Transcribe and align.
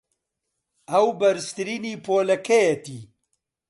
ئەو 0.91 1.07
بەرزترینی 1.19 1.95
پۆلەکەیەتی. 2.05 3.01